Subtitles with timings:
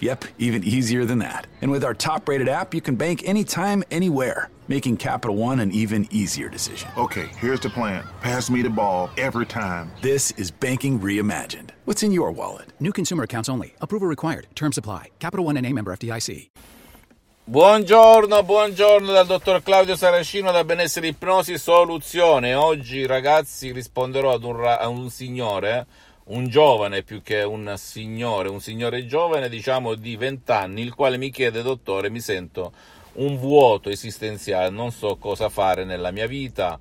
[0.00, 1.46] Yep, even easier than that.
[1.60, 5.72] And with our top rated app, you can bank anytime, anywhere, making Capital One an
[5.72, 6.88] even easier decision.
[6.96, 8.04] Okay, here's the plan.
[8.20, 9.90] Pass me the ball every time.
[10.00, 11.70] This is banking reimagined.
[11.84, 12.72] What's in your wallet?
[12.78, 13.74] New consumer accounts only.
[13.80, 14.46] Approval required.
[14.54, 15.10] Terms apply.
[15.18, 16.50] Capital One and a member FDIC.
[17.50, 22.52] Buongiorno, buongiorno dal dottor Claudio Saracino da Benessere Ipnosi Soluzione.
[22.54, 25.86] Oggi ragazzi risponderò ad un, ra- a un signore,
[26.28, 31.16] un giovane più che un signore, un signore giovane diciamo di 20 anni, il quale
[31.16, 32.72] mi chiede dottore mi sento
[33.14, 36.78] un vuoto esistenziale, non so cosa fare nella mia vita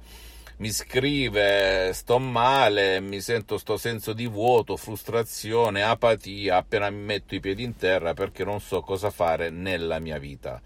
[0.57, 7.35] mi scrive sto male, mi sento sto senso di vuoto, frustrazione, apatia appena mi metto
[7.35, 10.59] i piedi in terra perché non so cosa fare nella mia vita.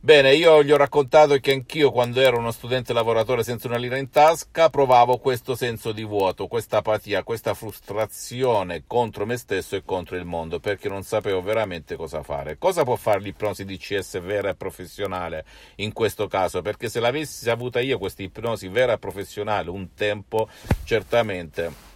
[0.00, 3.96] Bene, io gli ho raccontato che anch'io quando ero uno studente lavoratore senza una lira
[3.96, 9.82] in tasca provavo questo senso di vuoto, questa apatia, questa frustrazione contro me stesso e
[9.84, 12.58] contro il mondo perché non sapevo veramente cosa fare.
[12.58, 15.44] Cosa può fare l'ipnosi DCS vera e professionale
[15.76, 16.62] in questo caso?
[16.62, 20.48] Perché se l'avessi avuta io questa ipnosi vera e professionale un tempo,
[20.84, 21.87] certamente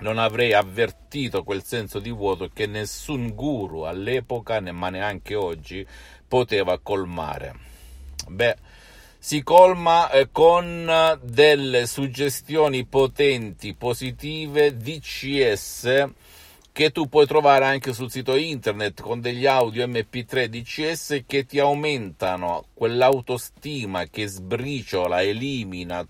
[0.00, 5.86] non avrei avvertito quel senso di vuoto che nessun guru all'epoca, ma neanche oggi,
[6.26, 7.54] poteva colmare.
[8.28, 8.56] Beh,
[9.18, 16.08] si colma eh, con delle suggestioni potenti, positive, DCS,
[16.72, 21.60] che tu puoi trovare anche sul sito internet con degli audio MP3 DCS che ti
[21.60, 26.04] aumentano quell'autostima che sbriciola, elimina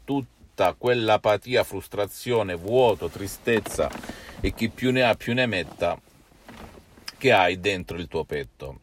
[0.54, 3.90] tutta quell'apatia, frustrazione, vuoto, tristezza
[4.40, 6.00] e chi più ne ha più ne metta
[7.18, 8.82] che hai dentro il tuo petto.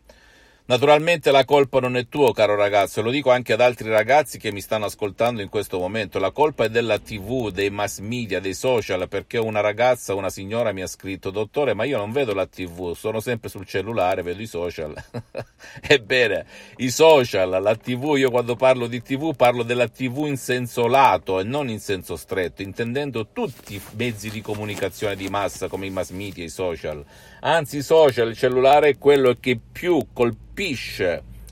[0.63, 4.51] Naturalmente la colpa non è tua, caro ragazzo, lo dico anche ad altri ragazzi che
[4.51, 6.19] mi stanno ascoltando in questo momento.
[6.19, 10.71] La colpa è della TV, dei mass media, dei social, perché una ragazza, una signora
[10.71, 14.41] mi ha scritto: Dottore, ma io non vedo la TV, sono sempre sul cellulare, vedo
[14.41, 14.93] i social.
[15.81, 16.45] Ebbene,
[16.77, 21.39] i social, la TV, io quando parlo di TV parlo della TV in senso lato
[21.39, 25.89] e non in senso stretto, intendendo tutti i mezzi di comunicazione di massa come i
[25.89, 27.03] mass media, i social.
[27.41, 30.50] Anzi, i social, il cellulare è quello che più colpisce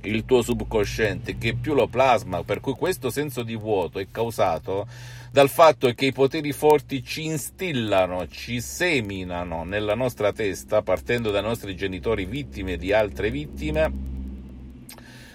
[0.02, 4.88] il tuo subconsciente, che più lo plasma, per cui questo senso di vuoto è causato
[5.32, 11.44] dal fatto che i poteri forti ci instillano, ci seminano nella nostra testa, partendo dai
[11.44, 14.08] nostri genitori vittime di altre vittime,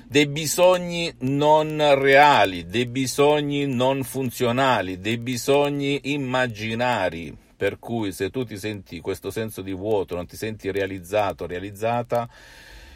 [0.08, 8.44] dei bisogni non reali, dei bisogni non funzionali, dei bisogni immaginari, per cui se tu
[8.44, 12.28] ti senti questo senso di vuoto, non ti senti realizzato, realizzata,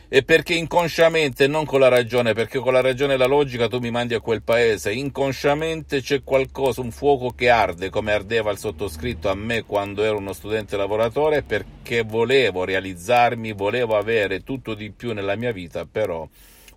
[0.09, 3.79] è perché inconsciamente, non con la ragione, perché con la ragione e la logica tu
[3.79, 8.57] mi mandi a quel paese, inconsciamente c'è qualcosa, un fuoco che arde, come ardeva il
[8.57, 14.91] sottoscritto a me quando ero uno studente lavoratore, perché volevo realizzarmi, volevo avere tutto di
[14.91, 16.27] più nella mia vita, però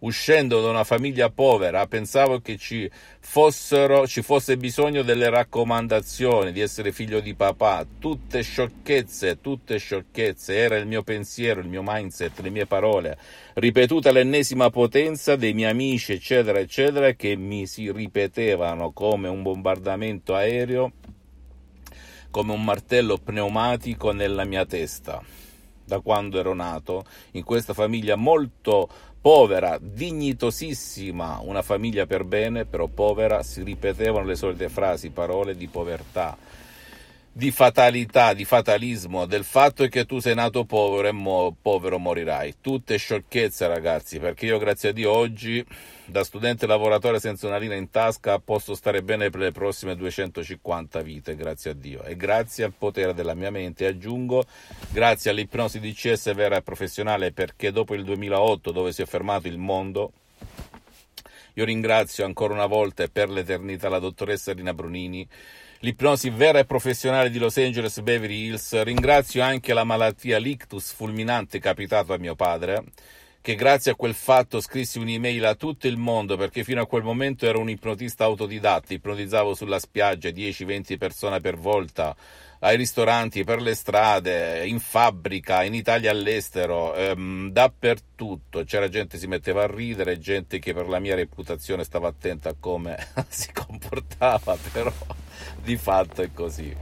[0.01, 2.89] uscendo da una famiglia povera, pensavo che ci,
[3.19, 10.56] fossero, ci fosse bisogno delle raccomandazioni, di essere figlio di papà, tutte sciocchezze, tutte sciocchezze,
[10.56, 13.17] era il mio pensiero, il mio mindset, le mie parole,
[13.56, 20.33] ripetute all'ennesima potenza dei miei amici, eccetera, eccetera, che mi si ripetevano come un bombardamento
[20.33, 20.91] aereo,
[22.31, 25.22] come un martello pneumatico nella mia testa
[25.86, 28.90] da quando ero nato in questa famiglia molto
[29.22, 35.68] povera, dignitosissima, una famiglia per bene, però povera, si ripetevano le solite frasi, parole di
[35.68, 36.36] povertà,
[37.34, 42.56] di fatalità, di fatalismo, del fatto che tu sei nato povero e mo- povero morirai.
[42.59, 45.66] Tutte sciocchezze, ragazzi, perché io, grazie a Dio, oggi,
[46.06, 51.02] da studente lavoratore senza una linea in tasca, posso stare bene per le prossime 250
[51.02, 52.03] vite, grazie a Dio.
[52.03, 54.44] E grazie al potere della mia mente, aggiungo,
[54.92, 59.58] grazie all'ipnosi DCS vera e professionale, perché dopo il 2008, dove si è fermato il
[59.58, 60.12] mondo,
[61.54, 65.28] io ringrazio ancora una volta e per l'eternità la dottoressa Rina Brunini,
[65.81, 68.81] l'ipnosi vera e professionale di Los Angeles Beverly Hills.
[68.83, 72.83] Ringrazio anche la malattia l'ictus fulminante capitata a mio padre,
[73.42, 77.01] che grazie a quel fatto scrissi un'email a tutto il mondo perché fino a quel
[77.01, 82.16] momento ero un ipnotista autodidatta, ipnotizzavo sulla spiaggia 10-20 persone per volta,
[82.60, 88.63] ai ristoranti, per le strade, in fabbrica, in Italia all'estero, ehm, dappertutto.
[88.66, 92.50] C'era gente che si metteva a ridere, gente che per la mia reputazione stava attenta
[92.50, 92.95] a come
[93.30, 94.94] si comportava, però
[95.63, 96.75] di fatto è così.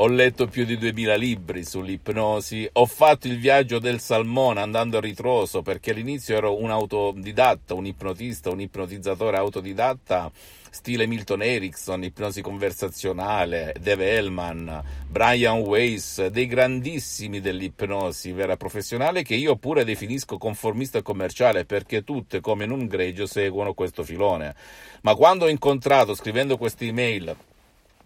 [0.00, 5.00] ho letto più di 2000 libri sull'ipnosi, ho fatto il viaggio del salmone andando a
[5.00, 10.30] ritroso perché all'inizio ero un autodidatta, un ipnotista, un ipnotizzatore autodidatta
[10.70, 19.34] stile Milton Erickson, ipnosi conversazionale, Dave Hellman, Brian Weiss, dei grandissimi dell'ipnosi vera professionale che
[19.34, 24.54] io pure definisco conformista e commerciale perché tutte come in un gregio seguono questo filone.
[25.02, 27.36] Ma quando ho incontrato scrivendo queste email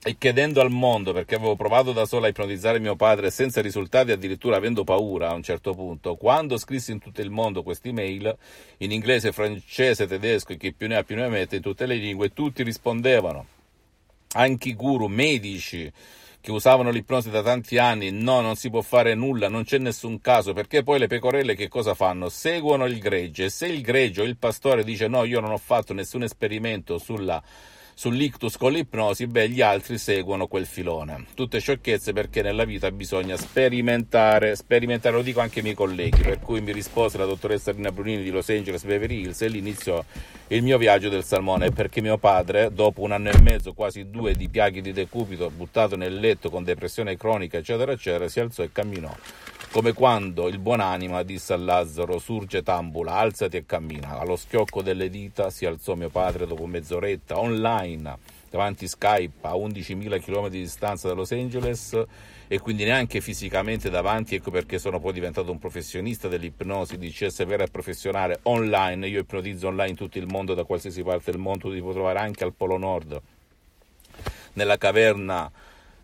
[0.04, 4.10] e chiedendo al mondo, perché avevo provato da sola a ipnotizzare mio padre senza risultati,
[4.10, 8.37] addirittura avendo paura a un certo punto, quando scrissi in tutto il mondo queste email,
[8.78, 11.94] in inglese, francese, tedesco e chi più ne ha più ne mette, in tutte le
[11.94, 13.46] lingue, tutti rispondevano,
[14.32, 15.90] anche i guru, medici,
[16.40, 20.20] che usavano l'ipnosi da tanti anni, no, non si può fare nulla, non c'è nessun
[20.20, 22.28] caso, perché poi le pecorelle che cosa fanno?
[22.28, 26.25] Seguono il gregge, se il greggio, il pastore dice no, io non ho fatto nessun
[26.25, 27.40] esperimento sulla
[28.02, 31.26] sull'ictus con l'ipnosi, beh, gli altri seguono quel filone.
[31.34, 36.40] Tutte sciocchezze perché nella vita bisogna sperimentare, sperimentare, lo dico anche ai miei colleghi, per
[36.40, 40.04] cui mi rispose la dottoressa Rina Brunini di Los Angeles Beverly Hills e lì iniziò
[40.49, 44.34] il mio viaggio del salmone perché mio padre, dopo un anno e mezzo, quasi due
[44.34, 48.72] di piaghe di decubito, buttato nel letto con depressione cronica, eccetera, eccetera, si alzò e
[48.72, 49.14] camminò
[49.72, 54.19] come quando il buonanima disse a Lazzaro surge tambula, alzati e cammina.
[54.19, 58.19] Allo schiocco delle dita si alzò mio padre dopo mezz'oretta online
[58.50, 61.98] davanti Skype a 11.000 km di distanza da Los Angeles
[62.48, 67.46] e quindi neanche fisicamente davanti, ecco perché sono poi diventato un professionista dell'ipnosi, di CS
[67.46, 71.40] vera e professionale online, io ipnotizzo online in tutto il mondo, da qualsiasi parte del
[71.40, 73.19] mondo, ti puoi trovare anche al Polo Nord,
[74.52, 75.50] nella caverna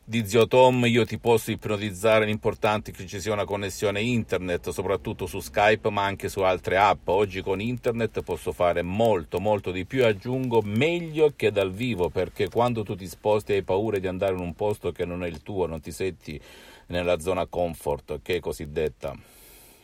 [0.09, 4.71] di Zio Tom io ti posso ipnotizzare, l'importante è che ci sia una connessione internet,
[4.71, 7.09] soprattutto su Skype ma anche su altre app.
[7.09, 12.49] Oggi con internet posso fare molto, molto di più, aggiungo meglio che dal vivo, perché
[12.49, 15.43] quando tu ti sposti hai paura di andare in un posto che non è il
[15.43, 16.41] tuo, non ti senti
[16.87, 19.15] nella zona comfort, che è cosiddetta.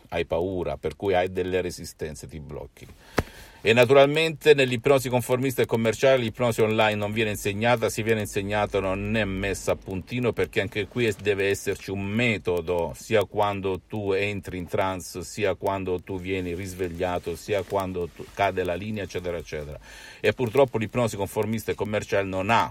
[0.08, 2.86] Hai paura, per cui hai delle resistenze, ti blocchi.
[3.66, 9.16] E naturalmente nell'ipnosi conformista e commerciale l'ipnosi online non viene insegnata, si viene insegnata non
[9.16, 14.58] è messa a puntino perché anche qui deve esserci un metodo sia quando tu entri
[14.58, 19.78] in trance, sia quando tu vieni risvegliato, sia quando cade la linea, eccetera, eccetera.
[20.20, 22.70] E purtroppo l'ipnosi conformista e commerciale non ha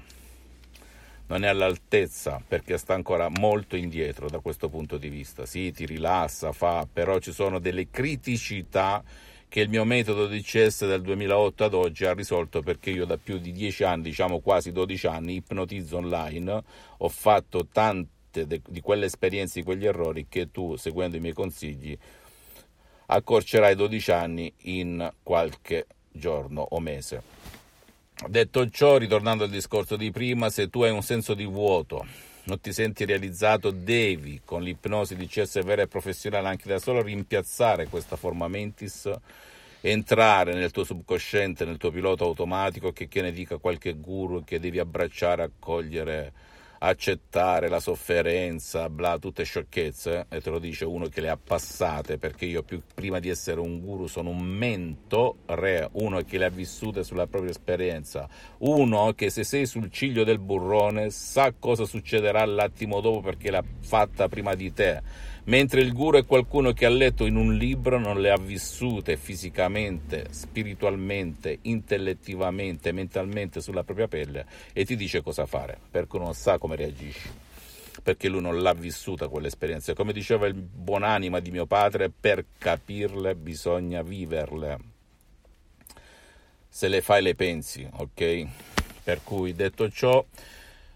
[1.25, 5.47] non è all'altezza perché sta ancora molto indietro da questo punto di vista.
[5.47, 9.03] Sì, ti rilassa, fa, però ci sono delle criticità
[9.53, 13.17] che il mio metodo di CS del 2008 ad oggi ha risolto perché io da
[13.17, 16.63] più di 10 anni, diciamo quasi 12 anni, ipnotizzo online,
[16.97, 21.95] ho fatto tante di quelle esperienze, di quegli errori che tu, seguendo i miei consigli,
[23.05, 27.21] accorcerai 12 anni in qualche giorno o mese.
[28.27, 32.03] Detto ciò, ritornando al discorso di prima, se tu hai un senso di vuoto,
[32.45, 37.01] non ti senti realizzato, devi con l'ipnosi di CS vera e professionale anche da solo
[37.01, 39.09] rimpiazzare questa forma mentis,
[39.81, 44.59] entrare nel tuo subconsciente, nel tuo pilota automatico che, che ne dica qualche guru che
[44.59, 46.31] devi abbracciare, accogliere
[46.85, 52.17] accettare la sofferenza, bla, tutte sciocchezze, e te lo dice uno che le ha passate,
[52.17, 56.49] perché io più, prima di essere un guru sono un mentore, uno che le ha
[56.49, 58.27] vissute sulla propria esperienza,
[58.59, 63.63] uno che se sei sul ciglio del burrone sa cosa succederà l'attimo dopo perché l'ha
[63.79, 67.99] fatta prima di te mentre il guru è qualcuno che ha letto in un libro,
[67.99, 75.45] non le ha vissute fisicamente, spiritualmente, intellettivamente, mentalmente sulla propria pelle e ti dice cosa
[75.45, 77.29] fare, perché non sa come reagisci,
[78.01, 79.93] perché lui non l'ha vissuta quell'esperienza.
[79.93, 84.91] Come diceva il buonanima di mio padre, per capirle bisogna viverle.
[86.69, 88.47] Se le fai le pensi, ok?
[89.03, 90.25] Per cui detto ciò,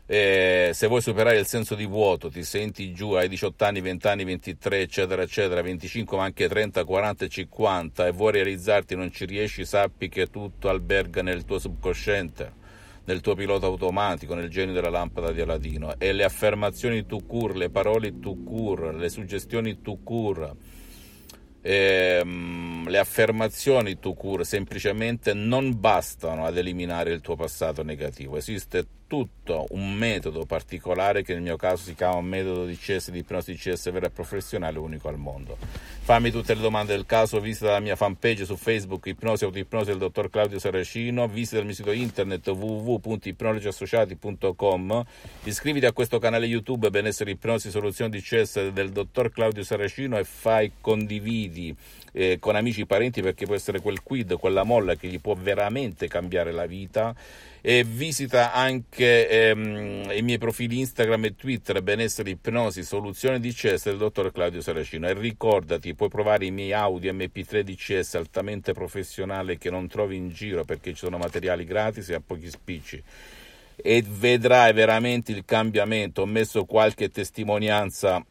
[0.10, 4.08] eh, se vuoi superare il senso di vuoto, ti senti giù ai 18 anni, 20
[4.08, 9.12] anni, 23, eccetera, eccetera, 25, ma anche 30, 40 e 50 e vuoi realizzarti non
[9.12, 12.54] ci riesci, sappi che tutto alberga nel tuo subconsciente,
[13.04, 15.96] nel tuo pilota automatico, nel genio della lampada di Aladino.
[15.98, 20.56] E le affermazioni tu cur, le parole tu cur, le suggestioni tu cur
[21.68, 28.86] ehm, le affermazioni tu cure semplicemente non bastano ad eliminare il tuo passato negativo, esiste
[29.08, 33.56] tutto un metodo particolare che nel mio caso si chiama metodo di CS di ipnosi
[33.56, 35.58] CS vera e professionale unico al mondo.
[36.02, 39.98] Fammi tutte le domande del caso, visita la mia fanpage su Facebook Ipnosi Autoipnosi del
[39.98, 45.04] dottor Claudio Saracino, visita il mio sito internet www.ipnologiassociati.com,
[45.44, 50.26] iscriviti a questo canale YouTube Benessere Ipnosi Soluzioni di CS del dottor Claudio Saracino e
[50.26, 51.76] fai condividi
[52.14, 55.36] eh, con amici e parenti perché può essere quel quid, quella molla che gli può
[55.36, 57.16] veramente cambiare la vita
[57.68, 63.98] e visita anche ehm, i miei profili Instagram e Twitter, benessere, ipnosi, soluzione DCS del
[63.98, 65.06] dottor Claudio Saracino.
[65.06, 70.30] E ricordati, puoi provare i miei Audi MP3 DCS altamente professionali che non trovi in
[70.30, 73.04] giro perché ci sono materiali gratis e a pochi spicci
[73.76, 76.22] e vedrai veramente il cambiamento.
[76.22, 78.26] Ho messo qualche testimonianza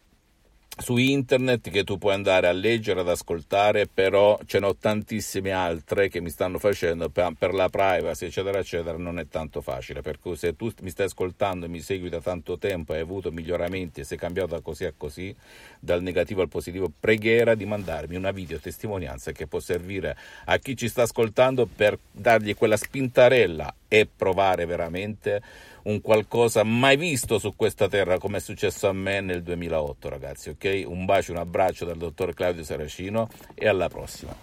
[0.78, 5.50] su internet che tu puoi andare a leggere, ad ascoltare, però ce ne ho tantissime
[5.50, 10.02] altre che mi stanno facendo per, la privacy, eccetera, eccetera, non è tanto facile.
[10.02, 13.32] Per cui se tu mi stai ascoltando e mi segui da tanto tempo hai avuto
[13.32, 15.34] miglioramenti e sei cambiato da così a così,
[15.80, 20.76] dal negativo al positivo, preghiera di mandarmi una video testimonianza che può servire a chi
[20.76, 25.42] ci sta ascoltando per dargli quella spintarella e provare veramente
[25.84, 30.48] un qualcosa mai visto su questa terra come è successo a me nel 2008 ragazzi
[30.50, 34.34] ok un bacio un abbraccio dal dottor Claudio Saracino e alla prossima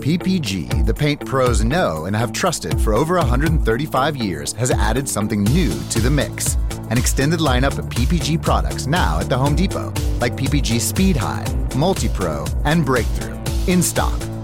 [0.00, 5.44] PPG, the paint pros know and have trusted for over 135 years, has added something
[5.44, 6.56] new to the mix.
[6.90, 11.44] An extended lineup of PPG products now at the Home Depot, like PPG Speed High,
[11.76, 13.38] Multi Pro, and Breakthrough.
[13.66, 14.18] In stock,